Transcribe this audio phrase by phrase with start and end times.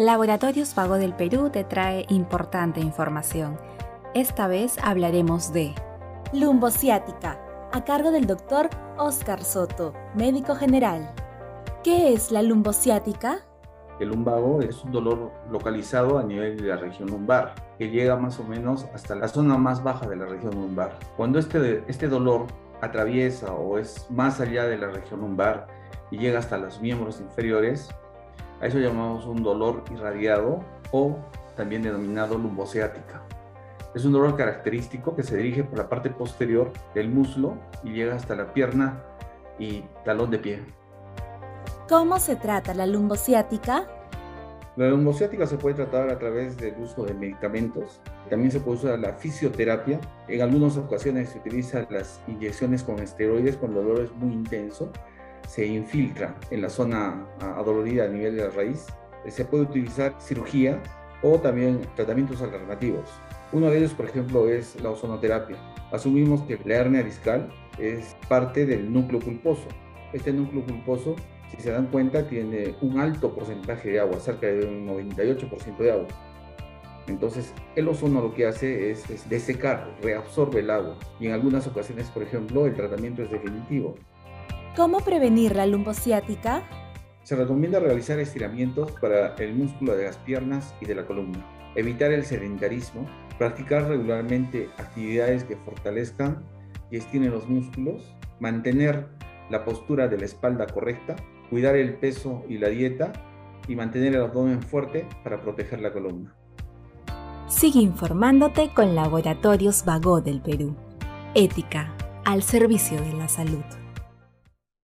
[0.00, 3.58] Laboratorios Vago del Perú te trae importante información.
[4.14, 5.74] Esta vez hablaremos de
[6.32, 7.38] lumbociática,
[7.70, 11.12] a cargo del doctor Oscar Soto, médico general.
[11.84, 13.40] ¿Qué es la lumbociática?
[14.00, 18.40] El lumbago es un dolor localizado a nivel de la región lumbar, que llega más
[18.40, 20.98] o menos hasta la zona más baja de la región lumbar.
[21.18, 22.46] Cuando este, este dolor
[22.80, 25.66] atraviesa o es más allá de la región lumbar
[26.10, 27.90] y llega hasta los miembros inferiores,
[28.60, 30.62] a eso llamamos un dolor irradiado
[30.92, 31.16] o
[31.56, 33.22] también denominado lumbociática.
[33.94, 38.14] Es un dolor característico que se dirige por la parte posterior del muslo y llega
[38.14, 39.02] hasta la pierna
[39.58, 40.62] y talón de pie.
[41.88, 43.88] ¿Cómo se trata la lumbociática?
[44.76, 48.00] La lumbociática se puede tratar a través del uso de medicamentos.
[48.28, 49.98] También se puede usar la fisioterapia.
[50.28, 54.92] En algunas ocasiones se utilizan las inyecciones con esteroides cuando el dolor es muy intenso
[55.50, 58.86] se infiltra en la zona adolorida a nivel de la raíz.
[59.28, 60.80] Se puede utilizar cirugía
[61.22, 63.10] o también tratamientos alternativos.
[63.50, 65.56] Uno de ellos, por ejemplo, es la ozonoterapia.
[65.90, 69.66] Asumimos que la hernia discal es parte del núcleo pulposo.
[70.12, 71.16] Este núcleo pulposo,
[71.50, 75.90] si se dan cuenta, tiene un alto porcentaje de agua, cerca de un 98% de
[75.90, 76.06] agua.
[77.08, 80.96] Entonces, el ozono lo que hace es, es desecar, reabsorbe el agua.
[81.18, 83.96] Y en algunas ocasiones, por ejemplo, el tratamiento es definitivo.
[84.76, 86.62] ¿Cómo prevenir la lumbociática?
[87.24, 92.12] Se recomienda realizar estiramientos para el músculo de las piernas y de la columna, evitar
[92.12, 93.04] el sedentarismo,
[93.36, 96.44] practicar regularmente actividades que fortalezcan
[96.88, 99.08] y estiren los músculos, mantener
[99.50, 101.16] la postura de la espalda correcta,
[101.50, 103.12] cuidar el peso y la dieta
[103.66, 106.32] y mantener el abdomen fuerte para proteger la columna.
[107.48, 110.76] Sigue informándote con Laboratorios Vago del Perú.
[111.34, 111.92] Ética
[112.24, 113.64] al servicio de la salud.